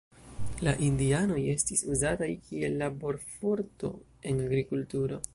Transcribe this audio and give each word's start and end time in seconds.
La 0.67 0.71
indianoj 0.85 1.37
estis 1.51 1.83
uzataj 1.95 2.29
kiel 2.47 2.79
laborforto 2.79 3.91
en 4.31 4.41
agrikulturo. 4.47 5.21